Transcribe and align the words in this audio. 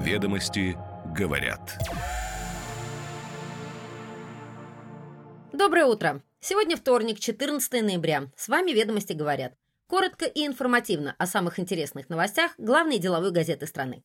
Ведомости 0.00 0.78
говорят. 1.14 1.78
Доброе 5.52 5.84
утро! 5.84 6.22
Сегодня 6.40 6.78
вторник, 6.78 7.20
14 7.20 7.82
ноября. 7.82 8.28
С 8.34 8.48
вами 8.48 8.70
«Ведомости 8.70 9.12
говорят». 9.12 9.52
Коротко 9.86 10.24
и 10.24 10.46
информативно 10.46 11.14
о 11.18 11.26
самых 11.26 11.58
интересных 11.58 12.08
новостях 12.08 12.52
главной 12.56 12.98
деловой 12.98 13.30
газеты 13.30 13.66
страны. 13.66 14.02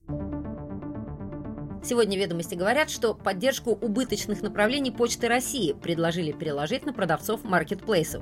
Сегодня 1.82 2.18
«Ведомости 2.18 2.56
говорят», 2.56 2.90
что 2.90 3.14
поддержку 3.14 3.70
убыточных 3.72 4.42
направлений 4.42 4.92
Почты 4.92 5.30
России 5.30 5.72
предложили 5.72 6.34
переложить 6.34 6.86
на 6.86 6.92
продавцов 6.92 7.46
маркетплейсов. 7.46 8.22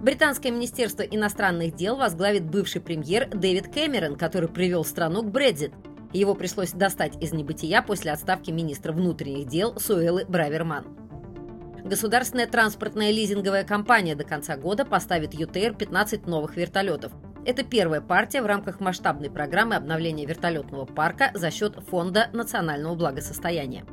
Британское 0.00 0.50
министерство 0.50 1.02
иностранных 1.02 1.76
дел 1.76 1.96
возглавит 1.96 2.44
бывший 2.44 2.80
премьер 2.80 3.28
Дэвид 3.28 3.72
Кэмерон, 3.72 4.16
который 4.16 4.48
привел 4.48 4.84
страну 4.84 5.22
к 5.22 5.30
Брекзит. 5.30 5.72
Его 6.12 6.34
пришлось 6.34 6.72
достать 6.72 7.22
из 7.22 7.32
небытия 7.32 7.82
после 7.82 8.12
отставки 8.12 8.50
министра 8.50 8.92
внутренних 8.92 9.46
дел 9.46 9.78
Суэлы 9.78 10.24
Браверман. 10.26 10.86
Государственная 11.84 12.46
транспортная 12.46 13.10
лизинговая 13.10 13.64
компания 13.64 14.14
до 14.14 14.24
конца 14.24 14.56
года 14.56 14.84
поставит 14.84 15.34
ЮТР 15.34 15.74
15 15.74 16.26
новых 16.26 16.56
вертолетов. 16.56 17.12
Это 17.44 17.62
первая 17.62 18.00
партия 18.00 18.42
в 18.42 18.46
рамках 18.46 18.80
масштабной 18.80 19.30
программы 19.30 19.76
обновления 19.76 20.26
вертолетного 20.26 20.84
парка 20.84 21.30
за 21.34 21.50
счет 21.50 21.76
Фонда 21.88 22.28
национального 22.32 22.94
благосостояния. 22.94 23.84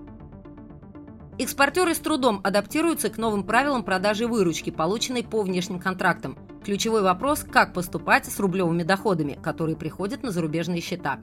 Экспортеры 1.38 1.94
с 1.94 2.00
трудом 2.00 2.40
адаптируются 2.44 3.10
к 3.10 3.18
новым 3.18 3.44
правилам 3.44 3.84
продажи 3.84 4.26
выручки, 4.26 4.70
полученной 4.70 5.24
по 5.24 5.42
внешним 5.42 5.80
контрактам. 5.80 6.38
Ключевой 6.64 7.02
вопрос– 7.02 7.44
как 7.52 7.74
поступать 7.74 8.26
с 8.26 8.40
рублевыми 8.40 8.84
доходами, 8.84 9.38
которые 9.42 9.76
приходят 9.76 10.24
на 10.24 10.32
зарубежные 10.32 10.82
счета. 10.82 11.20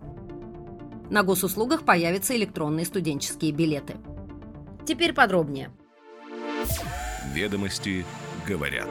На 1.12 1.23
госуслугах 1.23 1.84
появятся 1.84 2.34
электронные 2.34 2.87
студенческие 2.87 3.52
билеты. 3.52 3.98
Теперь 4.87 5.13
подробнее. 5.13 5.71
Ведомости 7.35 8.07
говорят. 8.49 8.88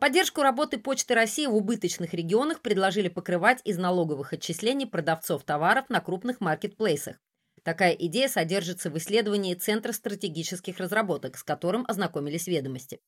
Поддержку 0.00 0.42
работы 0.42 0.78
Почты 0.78 1.14
России 1.14 1.46
в 1.46 1.54
убыточных 1.54 2.14
регионах 2.14 2.62
предложили 2.62 3.08
покрывать 3.08 3.60
из 3.62 3.78
налоговых 3.78 4.32
отчислений 4.32 4.88
продавцов 4.88 5.44
товаров 5.44 5.88
на 5.88 6.00
крупных 6.00 6.40
маркетплейсах. 6.40 7.20
Такая 7.62 7.92
идея 7.92 8.26
содержится 8.26 8.90
в 8.90 8.98
исследовании 8.98 9.54
Центра 9.54 9.92
стратегических 9.92 10.78
разработок, 10.78 11.36
с 11.36 11.44
которым 11.44 11.84
ознакомились 11.86 12.48
ведомости. 12.48 12.98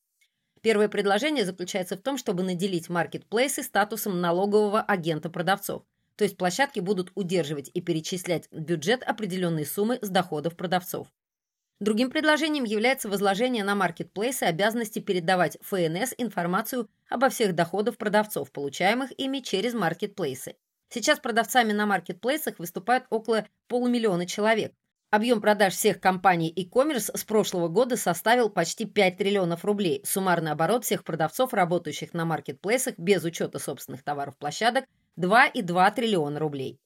Первое 0.61 0.89
предложение 0.89 1.45
заключается 1.45 1.97
в 1.97 2.03
том, 2.03 2.19
чтобы 2.19 2.45
наделить 2.45 2.89
маркетплейсы 2.89 3.64
статусом 3.64 4.20
налогового 4.20 4.81
агента 4.81 5.29
продавцов. 5.29 5.83
То 6.17 6.25
есть 6.25 6.37
площадки 6.37 6.81
будут 6.81 7.11
удерживать 7.15 7.70
и 7.75 7.81
перечислять 7.81 8.48
в 8.51 8.61
бюджет 8.61 9.03
определенные 9.03 9.67
суммы 9.67 9.98
с 10.01 10.09
доходов 10.09 10.57
продавцов. 10.57 11.09
Другим 11.81 12.11
предложением 12.11 12.65
является 12.65 13.09
возложение 13.09 13.65
на 13.65 13.75
маркетплейсы 13.75 14.45
обязанности 14.45 15.01
передавать 15.01 15.59
ФНС 15.62 16.15
информацию 16.19 16.89
обо 17.11 17.29
всех 17.29 17.55
доходах 17.55 17.97
продавцов, 17.97 18.53
получаемых 18.53 19.11
ими 19.19 19.41
через 19.41 19.75
маркетплейсы. 19.75 20.55
Сейчас 20.89 21.19
продавцами 21.19 21.73
на 21.73 21.87
маркетплейсах 21.87 22.61
выступают 22.61 23.07
около 23.11 23.47
полумиллиона 23.67 24.27
человек. 24.27 24.73
Объем 25.11 25.41
продаж 25.41 25.75
всех 25.75 26.01
компаний 26.01 26.53
e-commerce 26.55 27.17
с 27.17 27.25
прошлого 27.25 27.69
года 27.69 27.97
составил 27.97 28.48
почти 28.48 28.85
5 28.85 29.17
триллионов 29.17 29.65
рублей. 29.65 30.01
Суммарный 30.05 30.53
оборот 30.53 30.85
всех 30.85 31.05
продавцов, 31.05 31.53
работающих 31.53 32.15
на 32.15 32.25
маркетплейсах 32.25 32.95
без 32.98 33.25
учета 33.25 33.59
собственных 33.59 34.03
товаров 34.03 34.37
площадок, 34.37 34.87
2,2 35.19 35.95
триллиона 35.95 36.41
рублей. 36.41 36.81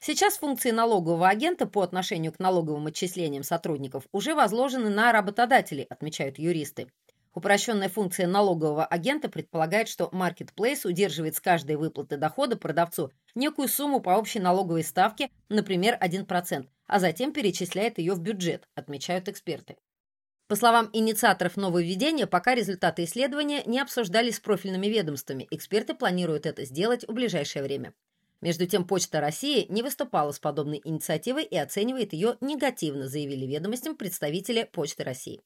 Сейчас 0.00 0.38
функции 0.38 0.70
налогового 0.70 1.28
агента 1.28 1.66
по 1.66 1.82
отношению 1.82 2.32
к 2.32 2.38
налоговым 2.38 2.86
отчислениям 2.86 3.42
сотрудников 3.42 4.04
уже 4.12 4.34
возложены 4.34 4.90
на 4.90 5.12
работодателей, 5.12 5.84
отмечают 5.84 6.38
юристы. 6.38 6.86
Упрощенная 7.34 7.88
функция 7.88 8.26
налогового 8.26 8.86
агента 8.86 9.28
предполагает, 9.28 9.88
что 9.88 10.08
маркетплейс 10.12 10.84
удерживает 10.84 11.36
с 11.36 11.40
каждой 11.40 11.76
выплаты 11.76 12.16
дохода 12.16 12.56
продавцу 12.56 13.10
некую 13.34 13.68
сумму 13.68 14.00
по 14.00 14.10
общей 14.10 14.40
налоговой 14.40 14.82
ставке, 14.82 15.30
например, 15.48 15.98
1%, 16.00 16.66
а 16.86 16.98
затем 16.98 17.32
перечисляет 17.32 17.98
ее 17.98 18.14
в 18.14 18.20
бюджет, 18.20 18.68
отмечают 18.74 19.28
эксперты. 19.28 19.76
По 20.48 20.56
словам 20.56 20.88
инициаторов 20.94 21.58
нововведения, 21.58 22.26
пока 22.26 22.54
результаты 22.54 23.04
исследования 23.04 23.62
не 23.66 23.80
обсуждались 23.80 24.36
с 24.36 24.40
профильными 24.40 24.86
ведомствами, 24.86 25.46
эксперты 25.50 25.92
планируют 25.92 26.46
это 26.46 26.64
сделать 26.64 27.06
в 27.06 27.12
ближайшее 27.12 27.62
время. 27.62 27.92
Между 28.40 28.66
тем, 28.66 28.86
Почта 28.86 29.20
России 29.20 29.66
не 29.68 29.82
выступала 29.82 30.32
с 30.32 30.38
подобной 30.38 30.80
инициативой 30.82 31.44
и 31.44 31.56
оценивает 31.58 32.14
ее 32.14 32.38
негативно, 32.40 33.08
заявили 33.08 33.44
ведомостям 33.44 33.94
представители 33.94 34.66
Почты 34.72 35.04
России. 35.04 35.42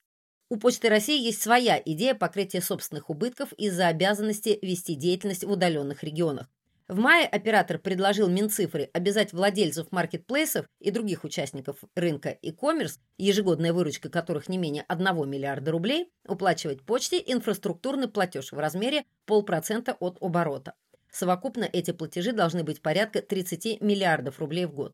У 0.49 0.57
Почты 0.57 0.89
России 0.89 1.21
есть 1.21 1.43
своя 1.43 1.83
идея 1.85 2.15
покрытия 2.15 2.61
собственных 2.61 3.11
убытков 3.11 3.53
из-за 3.55 3.89
обязанности 3.89 4.61
вести 4.63 4.95
деятельность 4.95 5.43
в 5.43 5.51
удаленных 5.51 6.05
регионах. 6.05 6.47
В 6.93 6.99
мае 6.99 7.27
оператор 7.27 7.79
предложил 7.79 8.29
Минцифры 8.29 8.91
обязать 8.93 9.33
владельцев 9.33 9.91
маркетплейсов 9.93 10.67
и 10.79 10.91
других 10.91 11.25
участников 11.25 11.79
рынка 11.95 12.37
e-commerce, 12.43 12.99
ежегодная 13.17 13.73
выручка 13.73 14.11
которых 14.11 14.51
не 14.51 14.59
менее 14.59 14.85
1 14.89 15.27
миллиарда 15.27 15.71
рублей, 15.71 16.13
уплачивать 16.29 16.83
почте 16.83 17.17
инфраструктурный 17.25 18.09
платеж 18.09 18.53
в 18.53 18.59
размере 18.59 19.07
полпроцента 19.25 19.97
от 20.01 20.19
оборота. 20.21 20.75
Совокупно 21.11 21.65
эти 21.65 21.93
платежи 21.93 22.33
должны 22.33 22.63
быть 22.63 22.83
порядка 22.83 23.23
30 23.23 23.81
миллиардов 23.81 24.39
рублей 24.39 24.67
в 24.67 24.75
год. 24.75 24.93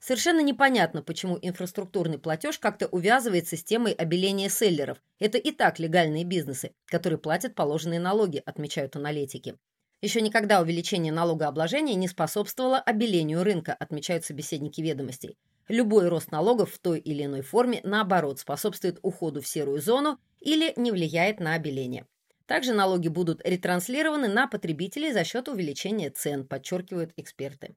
Совершенно 0.00 0.40
непонятно, 0.40 1.00
почему 1.00 1.38
инфраструктурный 1.40 2.18
платеж 2.18 2.58
как-то 2.58 2.88
увязывается 2.88 3.56
с 3.56 3.64
темой 3.64 3.92
обеления 3.92 4.50
селлеров. 4.50 4.98
Это 5.18 5.38
и 5.38 5.50
так 5.50 5.78
легальные 5.78 6.24
бизнесы, 6.24 6.74
которые 6.84 7.18
платят 7.18 7.54
положенные 7.54 8.00
налоги, 8.00 8.42
отмечают 8.44 8.96
аналитики. 8.96 9.56
Еще 10.02 10.20
никогда 10.20 10.60
увеличение 10.60 11.12
налогообложения 11.12 11.94
не 11.94 12.08
способствовало 12.08 12.80
обелению 12.80 13.44
рынка, 13.44 13.72
отмечают 13.72 14.24
собеседники 14.24 14.80
ведомостей. 14.80 15.38
Любой 15.68 16.08
рост 16.08 16.32
налогов 16.32 16.72
в 16.72 16.78
той 16.80 16.98
или 16.98 17.24
иной 17.24 17.42
форме, 17.42 17.80
наоборот, 17.84 18.40
способствует 18.40 18.98
уходу 19.02 19.40
в 19.40 19.46
серую 19.46 19.80
зону 19.80 20.18
или 20.40 20.72
не 20.74 20.90
влияет 20.90 21.38
на 21.38 21.54
обеление. 21.54 22.04
Также 22.46 22.72
налоги 22.72 23.06
будут 23.06 23.46
ретранслированы 23.46 24.26
на 24.26 24.48
потребителей 24.48 25.12
за 25.12 25.22
счет 25.22 25.48
увеличения 25.48 26.10
цен, 26.10 26.48
подчеркивают 26.48 27.12
эксперты. 27.16 27.76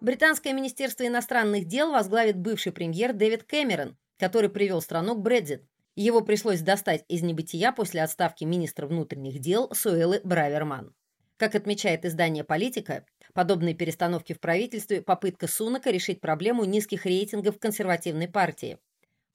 Британское 0.00 0.52
министерство 0.52 1.06
иностранных 1.06 1.66
дел 1.66 1.92
возглавит 1.92 2.36
бывший 2.36 2.72
премьер 2.72 3.12
Дэвид 3.12 3.44
Кэмерон, 3.44 3.96
который 4.18 4.50
привел 4.50 4.80
страну 4.80 5.14
к 5.14 5.22
Брекзит. 5.22 5.64
Его 5.94 6.20
пришлось 6.20 6.60
достать 6.60 7.04
из 7.08 7.22
небытия 7.22 7.72
после 7.72 8.02
отставки 8.02 8.44
министра 8.44 8.86
внутренних 8.86 9.38
дел 9.38 9.70
Суэлы 9.72 10.20
Браверман. 10.24 10.94
Как 11.36 11.54
отмечает 11.54 12.04
издание 12.04 12.44
«Политика», 12.44 13.04
подобные 13.34 13.74
перестановки 13.74 14.32
в 14.32 14.40
правительстве– 14.40 15.02
попытка 15.02 15.46
Сунака 15.46 15.90
решить 15.90 16.20
проблему 16.20 16.64
низких 16.64 17.04
рейтингов 17.04 17.58
консервативной 17.58 18.28
партии. 18.28 18.78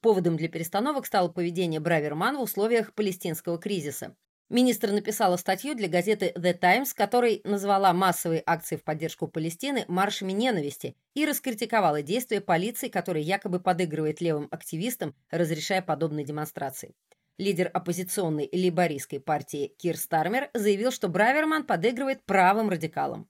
Поводом 0.01 0.35
для 0.35 0.49
перестановок 0.49 1.05
стало 1.05 1.29
поведение 1.29 1.79
Браверман 1.79 2.37
в 2.37 2.41
условиях 2.41 2.93
палестинского 2.95 3.59
кризиса. 3.59 4.15
Министр 4.51 4.91
написала 4.91 5.37
статью 5.37 5.75
для 5.75 5.87
газеты 5.87 6.33
The 6.35 6.51
Times, 6.51 6.93
которой 6.93 7.39
назвала 7.45 7.93
массовые 7.93 8.43
акции 8.45 8.75
в 8.75 8.83
поддержку 8.83 9.29
Палестины 9.29 9.85
маршами 9.87 10.33
ненависти 10.33 10.97
и 11.13 11.25
раскритиковала 11.25 12.01
действия 12.01 12.41
полиции, 12.41 12.89
которая 12.89 13.23
якобы 13.23 13.61
подыгрывает 13.61 14.19
левым 14.19 14.49
активистам, 14.51 15.15
разрешая 15.29 15.81
подобные 15.81 16.25
демонстрации. 16.25 16.93
Лидер 17.37 17.71
оппозиционной 17.73 18.49
лейбористской 18.51 19.21
партии 19.21 19.73
Кир 19.77 19.95
Стармер 19.95 20.49
заявил, 20.53 20.91
что 20.91 21.07
Браверман 21.07 21.63
подыгрывает 21.63 22.21
правым 22.25 22.69
радикалам. 22.69 23.29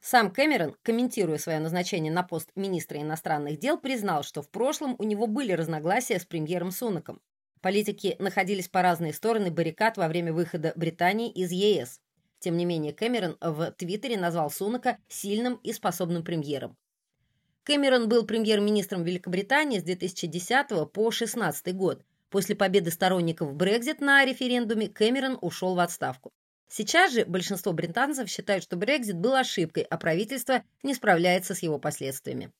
Сам 0.00 0.30
Кэмерон, 0.30 0.74
комментируя 0.80 1.36
свое 1.36 1.58
назначение 1.58 2.10
на 2.10 2.22
пост 2.22 2.50
министра 2.54 2.98
иностранных 2.98 3.58
дел, 3.58 3.76
признал, 3.76 4.22
что 4.22 4.40
в 4.40 4.48
прошлом 4.48 4.96
у 4.98 5.04
него 5.04 5.26
были 5.26 5.52
разногласия 5.52 6.18
с 6.18 6.24
премьером 6.24 6.70
Сунаком. 6.70 7.20
Политики 7.60 8.16
находились 8.18 8.68
по 8.68 8.82
разные 8.82 9.12
стороны 9.12 9.50
баррикад 9.50 9.96
во 9.96 10.08
время 10.08 10.32
выхода 10.32 10.72
Британии 10.76 11.30
из 11.30 11.50
ЕС. 11.50 12.00
Тем 12.38 12.56
не 12.56 12.64
менее, 12.64 12.92
Кэмерон 12.92 13.38
в 13.40 13.72
Твиттере 13.72 14.18
назвал 14.18 14.50
Сунака 14.50 14.98
сильным 15.08 15.54
и 15.62 15.72
способным 15.72 16.22
премьером. 16.22 16.76
Кэмерон 17.64 18.08
был 18.08 18.24
премьер-министром 18.24 19.02
Великобритании 19.02 19.80
с 19.80 19.82
2010 19.82 20.68
по 20.68 21.10
2016 21.10 21.74
год. 21.74 22.04
После 22.30 22.54
победы 22.54 22.90
сторонников 22.90 23.54
Брекзит 23.54 24.00
на 24.00 24.24
референдуме 24.24 24.88
Кэмерон 24.88 25.38
ушел 25.40 25.74
в 25.74 25.80
отставку. 25.80 26.30
Сейчас 26.68 27.12
же 27.12 27.24
большинство 27.24 27.72
британцев 27.72 28.28
считают, 28.28 28.62
что 28.64 28.76
Брекзит 28.76 29.16
был 29.16 29.34
ошибкой, 29.34 29.84
а 29.84 29.96
правительство 29.96 30.62
не 30.82 30.94
справляется 30.94 31.54
с 31.54 31.62
его 31.62 31.78
последствиями. 31.78 32.52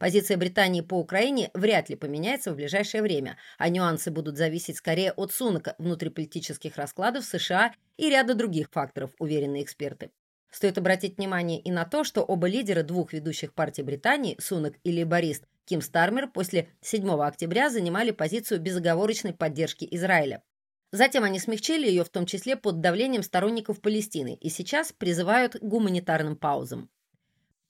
Позиция 0.00 0.38
Британии 0.38 0.80
по 0.80 0.94
Украине 0.94 1.50
вряд 1.52 1.90
ли 1.90 1.94
поменяется 1.94 2.52
в 2.52 2.56
ближайшее 2.56 3.02
время, 3.02 3.36
а 3.58 3.68
нюансы 3.68 4.10
будут 4.10 4.38
зависеть 4.38 4.78
скорее 4.78 5.12
от 5.12 5.30
сунока 5.30 5.74
внутриполитических 5.76 6.76
раскладов 6.76 7.22
США 7.26 7.74
и 7.98 8.08
ряда 8.08 8.34
других 8.34 8.70
факторов, 8.70 9.10
уверены 9.18 9.62
эксперты. 9.62 10.10
Стоит 10.50 10.78
обратить 10.78 11.18
внимание 11.18 11.60
и 11.60 11.70
на 11.70 11.84
то, 11.84 12.02
что 12.02 12.22
оба 12.22 12.48
лидера 12.48 12.82
двух 12.82 13.12
ведущих 13.12 13.52
партий 13.52 13.82
Британии, 13.82 14.38
Сунок 14.40 14.76
и 14.84 14.90
лейборист 14.90 15.44
Ким 15.66 15.82
Стармер, 15.82 16.30
после 16.30 16.70
7 16.80 17.06
октября 17.20 17.68
занимали 17.68 18.10
позицию 18.10 18.60
безоговорочной 18.60 19.34
поддержки 19.34 19.86
Израиля. 19.90 20.42
Затем 20.92 21.24
они 21.24 21.38
смягчили 21.38 21.86
ее, 21.86 22.04
в 22.04 22.08
том 22.08 22.24
числе 22.24 22.56
под 22.56 22.80
давлением 22.80 23.22
сторонников 23.22 23.82
Палестины, 23.82 24.32
и 24.40 24.48
сейчас 24.48 24.92
призывают 24.92 25.56
к 25.56 25.62
гуманитарным 25.62 26.36
паузам. 26.36 26.88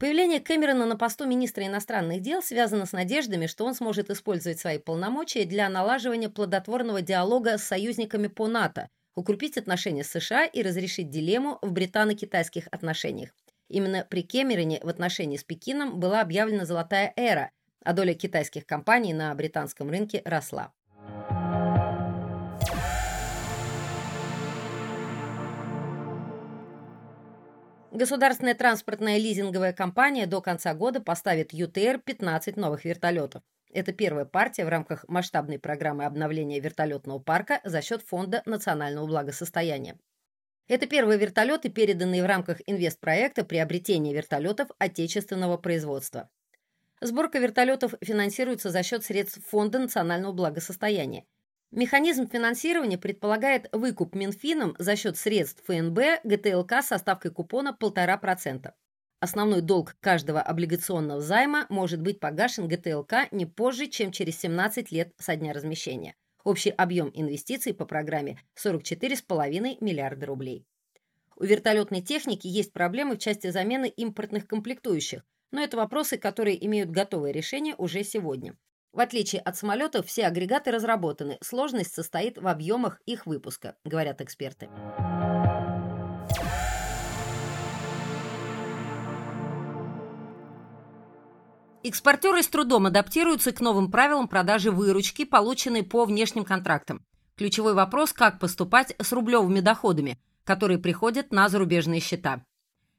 Появление 0.01 0.41
Кэмерона 0.41 0.87
на 0.87 0.97
посту 0.97 1.27
министра 1.27 1.67
иностранных 1.67 2.23
дел 2.23 2.43
связано 2.43 2.87
с 2.87 2.93
надеждами, 2.93 3.45
что 3.45 3.67
он 3.67 3.75
сможет 3.75 4.09
использовать 4.09 4.59
свои 4.59 4.79
полномочия 4.79 5.45
для 5.45 5.69
налаживания 5.69 6.31
плодотворного 6.31 7.03
диалога 7.03 7.59
с 7.59 7.65
союзниками 7.65 8.29
по 8.29 8.49
НАТО, 8.49 8.89
укрепить 9.15 9.59
отношения 9.59 10.03
с 10.03 10.09
США 10.09 10.47
и 10.47 10.63
разрешить 10.63 11.11
дилемму 11.11 11.59
в 11.61 11.73
британо-китайских 11.73 12.67
отношениях. 12.71 13.29
Именно 13.69 14.07
при 14.09 14.23
Кэмероне 14.23 14.81
в 14.83 14.89
отношении 14.89 15.37
с 15.37 15.45
Пекином 15.45 16.01
была 16.01 16.23
объявлена 16.23 16.65
золотая 16.65 17.13
эра, 17.17 17.51
а 17.85 17.93
доля 17.93 18.15
китайских 18.15 18.65
компаний 18.65 19.13
на 19.13 19.35
британском 19.35 19.91
рынке 19.91 20.23
росла. 20.25 20.73
Государственная 28.01 28.55
транспортная 28.55 29.19
лизинговая 29.19 29.75
компания 29.75 30.27
до 30.27 30.41
конца 30.41 30.73
года 30.73 31.03
поставит 31.03 31.53
ЮТР 31.53 32.01
15 32.03 32.57
новых 32.57 32.87
вертолетов. 32.87 33.43
Это 33.75 33.93
первая 33.93 34.25
партия 34.25 34.65
в 34.65 34.71
рамках 34.71 35.07
масштабной 35.07 35.59
программы 35.59 36.07
обновления 36.07 36.61
вертолетного 36.61 37.19
парка 37.19 37.61
за 37.63 37.83
счет 37.83 38.01
Фонда 38.01 38.43
национального 38.47 39.07
благосостояния. 39.07 39.99
Это 40.67 40.87
первые 40.87 41.19
вертолеты, 41.19 41.69
переданные 41.69 42.23
в 42.23 42.27
рамках 42.27 42.63
инвестпроекта 42.65 43.45
приобретения 43.45 44.15
вертолетов 44.15 44.71
отечественного 44.79 45.59
производства. 45.59 46.31
Сборка 47.03 47.39
вертолетов 47.39 47.93
финансируется 48.01 48.71
за 48.71 48.83
счет 48.83 49.05
средств 49.05 49.47
Фонда 49.51 49.79
национального 49.79 50.33
благосостояния. 50.33 51.27
Механизм 51.73 52.29
финансирования 52.29 52.99
предполагает 52.99 53.69
выкуп 53.71 54.17
Минфином 54.17 54.75
за 54.81 54.97
счет 54.97 55.17
средств 55.17 55.63
ФНБ 55.67 56.25
ГТЛК 56.25 56.83
со 56.83 56.99
ставкой 56.99 57.31
купона 57.31 57.77
1,5%. 57.79 58.73
Основной 59.21 59.61
долг 59.61 59.95
каждого 60.01 60.41
облигационного 60.41 61.21
займа 61.21 61.67
может 61.69 62.03
быть 62.03 62.19
погашен 62.19 62.67
ГТЛК 62.67 63.31
не 63.31 63.47
позже, 63.47 63.87
чем 63.87 64.11
через 64.11 64.41
17 64.41 64.91
лет 64.91 65.15
со 65.17 65.37
дня 65.37 65.53
размещения. 65.53 66.17
Общий 66.43 66.71
объем 66.71 67.13
инвестиций 67.15 67.73
по 67.73 67.85
программе 67.85 68.41
44,5 68.57 69.77
миллиарда 69.81 70.27
рублей. 70.27 70.67
У 71.37 71.45
вертолетной 71.45 72.03
техники 72.03 72.49
есть 72.49 72.73
проблемы 72.73 73.15
в 73.15 73.19
части 73.19 73.49
замены 73.49 73.89
импортных 73.89 74.49
комплектующих, 74.49 75.23
но 75.53 75.63
это 75.63 75.77
вопросы, 75.77 76.19
которые 76.19 76.67
имеют 76.67 76.91
готовое 76.91 77.31
решение 77.31 77.77
уже 77.79 78.03
сегодня. 78.03 78.57
В 78.93 78.99
отличие 78.99 79.41
от 79.41 79.57
самолетов, 79.57 80.07
все 80.07 80.27
агрегаты 80.27 80.73
разработаны, 80.73 81.39
сложность 81.43 81.95
состоит 81.95 82.39
в 82.39 82.49
объемах 82.49 83.01
их 83.07 83.25
выпуска, 83.25 83.77
говорят 83.85 84.21
эксперты. 84.21 84.69
Экспортеры 91.85 92.43
с 92.43 92.49
трудом 92.49 92.87
адаптируются 92.87 93.53
к 93.53 93.61
новым 93.61 93.91
правилам 93.91 94.29
продажи 94.29 94.71
выручки, 94.73 95.25
полученной 95.25 95.85
по 95.85 96.05
внешним 96.05 96.45
контрактам. 96.45 97.07
Ключевой 97.37 97.75
вопрос– 97.75 98.13
как 98.13 98.39
поступать 98.39 98.95
с 98.99 99.13
рублевыми 99.13 99.61
доходами, 99.61 100.21
которые 100.45 100.79
приходят 100.79 101.33
на 101.33 101.49
зарубежные 101.49 102.01
счета. 102.01 102.45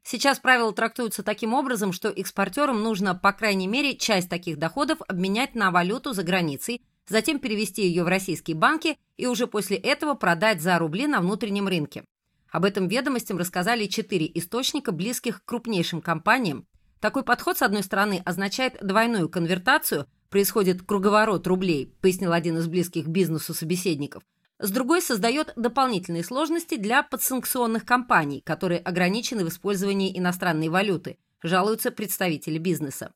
Сейчас 0.04 0.40
правила 0.40 0.74
трактуются 0.74 1.24
таким 1.24 1.54
образом, 1.54 1.94
что 1.94 2.10
экспортерам 2.10 2.82
нужно, 2.82 3.14
по 3.14 3.34
крайней 3.34 3.68
мере, 3.68 3.96
часть 3.96 4.30
таких 4.30 4.58
доходов 4.58 5.00
обменять 5.08 5.56
на 5.56 5.72
валюту 5.72 6.14
за 6.14 6.24
границей, 6.24 6.82
затем 7.08 7.40
перевести 7.40 7.84
ее 7.84 8.04
в 8.04 8.08
российские 8.08 8.58
банки 8.58 8.98
и 9.18 9.28
уже 9.28 9.48
после 9.48 9.78
этого 9.78 10.16
продать 10.16 10.62
за 10.62 10.78
рубли 10.80 11.08
на 11.08 11.22
внутреннем 11.22 11.68
рынке. 11.68 12.04
Об 12.52 12.66
этом 12.66 12.88
ведомостям 12.88 13.38
рассказали 13.38 13.86
четыре 13.86 14.30
источника, 14.34 14.92
близких 14.92 15.42
к 15.42 15.46
крупнейшим 15.46 16.02
компаниям. 16.02 16.66
Такой 17.00 17.24
подход, 17.24 17.58
с 17.58 17.62
одной 17.62 17.84
стороны, 17.84 18.22
означает 18.26 18.78
двойную 18.82 19.30
конвертацию, 19.30 20.08
происходит 20.30 20.82
круговорот 20.84 21.48
рублей, 21.48 21.96
пояснил 22.02 22.34
один 22.34 22.58
из 22.58 22.68
близких 22.68 23.08
бизнесу 23.08 23.54
собеседников, 23.54 24.24
с 24.62 24.70
другой 24.70 25.02
создает 25.02 25.54
дополнительные 25.56 26.24
сложности 26.24 26.78
для 26.78 27.02
подсанкционных 27.04 27.84
компаний, 27.84 28.42
которые 28.46 28.80
ограничены 28.80 29.44
в 29.44 29.50
использовании 29.50 30.18
иностранной 30.18 30.70
валюты, 30.70 31.18
жалуются 31.42 31.90
представители 31.90 32.60
бизнеса. 32.60 33.12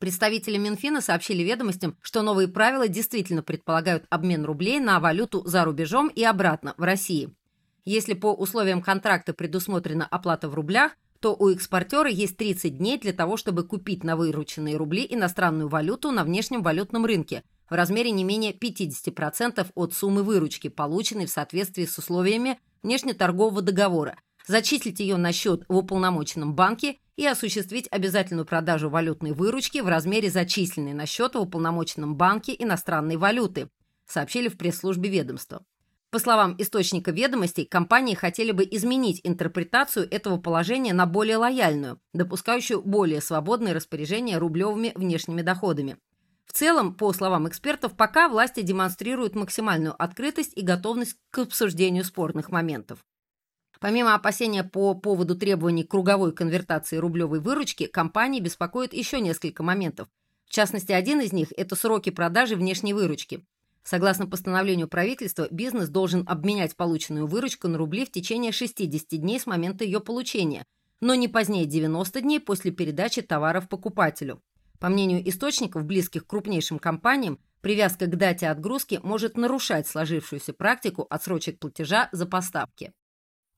Представители 0.00 0.58
Минфина 0.58 1.00
сообщили 1.00 1.44
ведомостям, 1.44 1.96
что 2.02 2.22
новые 2.22 2.48
правила 2.48 2.88
действительно 2.88 3.44
предполагают 3.44 4.04
обмен 4.10 4.44
рублей 4.44 4.80
на 4.80 4.98
валюту 4.98 5.44
за 5.46 5.64
рубежом 5.64 6.08
и 6.08 6.24
обратно, 6.24 6.74
в 6.76 6.82
России. 6.82 7.32
Если 7.84 8.14
по 8.14 8.32
условиям 8.32 8.82
контракта 8.82 9.32
предусмотрена 9.32 10.04
оплата 10.04 10.48
в 10.48 10.54
рублях, 10.54 10.96
то 11.20 11.36
у 11.38 11.50
экспортера 11.50 12.10
есть 12.10 12.36
30 12.36 12.78
дней 12.78 12.98
для 12.98 13.12
того, 13.12 13.36
чтобы 13.36 13.62
купить 13.62 14.02
на 14.02 14.16
вырученные 14.16 14.76
рубли 14.76 15.06
иностранную 15.08 15.68
валюту 15.68 16.10
на 16.10 16.24
внешнем 16.24 16.64
валютном 16.64 17.04
рынке, 17.04 17.44
в 17.72 17.74
размере 17.74 18.10
не 18.10 18.22
менее 18.22 18.52
50% 18.52 19.66
от 19.74 19.94
суммы 19.94 20.22
выручки, 20.22 20.68
полученной 20.68 21.24
в 21.24 21.30
соответствии 21.30 21.86
с 21.86 21.96
условиями 21.96 22.60
внешнеторгового 22.82 23.62
договора, 23.62 24.18
зачислить 24.46 25.00
ее 25.00 25.16
на 25.16 25.32
счет 25.32 25.64
в 25.70 25.76
уполномоченном 25.78 26.54
банке 26.54 26.98
и 27.16 27.26
осуществить 27.26 27.88
обязательную 27.90 28.44
продажу 28.44 28.90
валютной 28.90 29.32
выручки 29.32 29.78
в 29.78 29.88
размере 29.88 30.30
зачисленной 30.30 30.92
на 30.92 31.06
счет 31.06 31.34
в 31.34 31.40
уполномоченном 31.40 32.14
банке 32.14 32.54
иностранной 32.58 33.16
валюты, 33.16 33.70
сообщили 34.06 34.48
в 34.48 34.58
пресс-службе 34.58 35.08
ведомства. 35.08 35.64
По 36.10 36.18
словам 36.18 36.54
источника 36.58 37.10
ведомостей, 37.10 37.64
компании 37.64 38.14
хотели 38.14 38.52
бы 38.52 38.68
изменить 38.70 39.22
интерпретацию 39.24 40.06
этого 40.10 40.36
положения 40.36 40.92
на 40.92 41.06
более 41.06 41.38
лояльную, 41.38 41.98
допускающую 42.12 42.82
более 42.82 43.22
свободное 43.22 43.72
распоряжение 43.72 44.36
рублевыми 44.36 44.92
внешними 44.94 45.40
доходами. 45.40 45.96
В 46.52 46.58
целом, 46.58 46.92
по 46.92 47.14
словам 47.14 47.48
экспертов, 47.48 47.96
пока 47.96 48.28
власти 48.28 48.60
демонстрируют 48.60 49.34
максимальную 49.34 49.94
открытость 50.00 50.52
и 50.54 50.60
готовность 50.60 51.16
к 51.30 51.38
обсуждению 51.38 52.04
спорных 52.04 52.50
моментов. 52.50 52.98
Помимо 53.80 54.14
опасения 54.14 54.62
по 54.62 54.94
поводу 54.94 55.34
требований 55.34 55.82
круговой 55.82 56.32
конвертации 56.32 56.98
рублевой 56.98 57.40
выручки, 57.40 57.86
компании 57.86 58.38
беспокоит 58.38 58.92
еще 58.92 59.18
несколько 59.18 59.62
моментов. 59.62 60.08
В 60.44 60.50
частности, 60.50 60.92
один 60.92 61.22
из 61.22 61.32
них– 61.32 61.48
это 61.56 61.74
сроки 61.74 62.10
продажи 62.10 62.54
внешней 62.54 62.92
выручки. 62.92 63.42
Согласно 63.82 64.26
постановлению 64.26 64.88
правительства, 64.88 65.48
бизнес 65.50 65.88
должен 65.88 66.22
обменять 66.28 66.76
полученную 66.76 67.26
выручку 67.26 67.66
на 67.66 67.78
рубли 67.78 68.04
в 68.04 68.12
течение 68.12 68.52
60 68.52 69.18
дней 69.18 69.40
с 69.40 69.46
момента 69.46 69.84
ее 69.84 70.00
получения, 70.00 70.66
но 71.00 71.14
не 71.14 71.28
позднее 71.28 71.64
90 71.64 72.20
дней 72.20 72.40
после 72.40 72.72
передачи 72.72 73.22
товаров 73.22 73.70
покупателю. 73.70 74.42
По 74.82 74.88
мнению 74.88 75.26
источников, 75.28 75.84
близких 75.84 76.26
к 76.26 76.30
крупнейшим 76.30 76.80
компаниям, 76.80 77.38
привязка 77.60 78.06
к 78.06 78.16
дате 78.16 78.48
отгрузки 78.48 78.98
может 79.04 79.36
нарушать 79.36 79.86
сложившуюся 79.86 80.52
практику 80.52 81.06
отсрочек 81.08 81.60
платежа 81.60 82.08
за 82.10 82.26
поставки. 82.26 82.92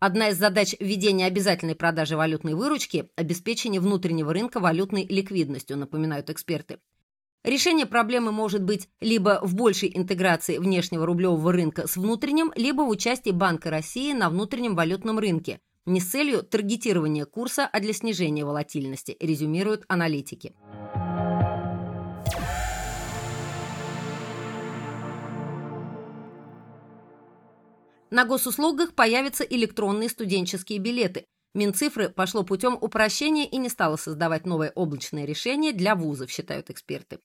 Одна 0.01 0.29
из 0.29 0.37
задач 0.37 0.75
введения 0.79 1.25
обязательной 1.25 1.77
продажи 1.77 2.19
валютной 2.19 2.53
выручки– 2.53 3.09
обеспечение 3.17 3.81
внутреннего 3.81 4.35
рынка 4.35 4.61
валютной 4.61 5.07
ликвидностью, 5.07 5.79
напоминают 5.79 6.29
эксперты. 6.29 6.79
Решение 7.43 7.87
проблемы 7.87 8.31
может 8.31 8.63
быть 8.63 8.91
либо 9.01 9.41
в 9.43 9.55
большей 9.55 9.97
интеграции 9.97 10.59
внешнего 10.59 11.07
рублевого 11.07 11.53
рынка 11.53 11.87
с 11.87 11.97
внутренним, 11.97 12.53
либо 12.55 12.83
в 12.83 12.91
участии 12.91 13.31
Банка 13.31 13.71
России 13.71 14.13
на 14.13 14.29
внутреннем 14.29 14.75
валютном 14.75 15.19
рынке, 15.19 15.61
не 15.87 16.01
с 16.01 16.11
целью 16.11 16.43
таргетирования 16.43 17.25
курса, 17.25 17.67
а 17.67 17.81
для 17.81 17.95
снижения 17.95 18.45
волатильности, 18.45 19.17
резюмируют 19.21 19.87
аналитики. 19.89 20.55
На 28.15 28.25
госуслугах 28.25 28.95
появятся 28.95 29.43
электронные 29.43 30.09
студенческие 30.09 30.79
билеты. 30.79 31.27
Минцифры 31.53 32.09
пошло 32.09 32.45
путем 32.45 32.79
упрощения 32.81 33.45
и 33.45 33.57
не 33.57 33.69
стало 33.69 33.97
создавать 33.97 34.47
новое 34.47 34.71
облачное 34.77 35.25
решение 35.25 35.73
для 35.73 35.97
вузов, 35.97 36.31
считают 36.31 36.71
эксперты. 36.71 37.19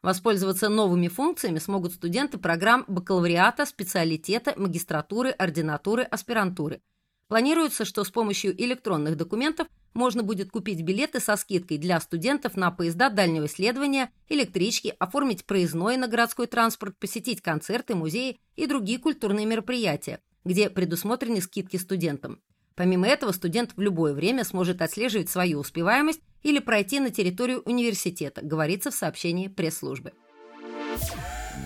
Воспользоваться 0.00 0.70
новыми 0.70 1.08
функциями 1.08 1.58
смогут 1.58 1.92
студенты 1.92 2.38
программ 2.38 2.86
бакалавриата, 2.88 3.66
специалитета, 3.66 4.54
магистратуры, 4.56 5.28
ординатуры, 5.28 6.04
аспирантуры. 6.04 6.80
Планируется, 7.28 7.84
что 7.84 8.02
с 8.02 8.10
помощью 8.10 8.58
электронных 8.58 9.18
документов 9.18 9.68
можно 9.92 10.22
будет 10.22 10.50
купить 10.50 10.80
билеты 10.80 11.20
со 11.20 11.36
скидкой 11.36 11.76
для 11.76 12.00
студентов 12.00 12.56
на 12.56 12.70
поезда 12.70 13.10
дальнего 13.10 13.46
следования, 13.46 14.10
электрички, 14.30 14.94
оформить 14.98 15.44
проездной 15.44 15.98
на 15.98 16.08
городской 16.08 16.46
транспорт, 16.46 16.96
посетить 16.98 17.42
концерты, 17.42 17.94
музеи 17.94 18.40
и 18.56 18.66
другие 18.66 18.98
культурные 18.98 19.44
мероприятия, 19.44 20.20
где 20.44 20.70
предусмотрены 20.70 21.40
скидки 21.40 21.76
студентам. 21.76 22.40
Помимо 22.74 23.06
этого, 23.06 23.32
студент 23.32 23.72
в 23.76 23.80
любое 23.80 24.14
время 24.14 24.44
сможет 24.44 24.80
отслеживать 24.80 25.28
свою 25.28 25.58
успеваемость 25.60 26.20
или 26.42 26.60
пройти 26.60 27.00
на 27.00 27.10
территорию 27.10 27.60
университета, 27.66 28.40
говорится 28.42 28.90
в 28.90 28.94
сообщении 28.94 29.48
пресс-службы. 29.48 30.12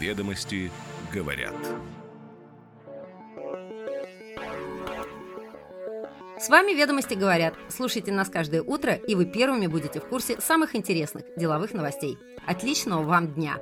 Ведомости 0.01 0.71
говорят. 1.13 1.55
С 6.41 6.49
вами 6.49 6.73
«Ведомости 6.73 7.15
говорят». 7.15 7.55
Слушайте 7.69 8.13
нас 8.13 8.29
каждое 8.29 8.63
утро, 8.63 8.95
и 8.95 9.15
вы 9.15 9.25
первыми 9.25 9.67
будете 9.67 10.01
в 10.01 10.09
курсе 10.09 10.41
самых 10.41 10.75
интересных 10.75 11.25
деловых 11.37 11.73
новостей. 11.73 12.19
Отличного 12.45 13.03
вам 13.03 13.33
дня! 13.33 13.59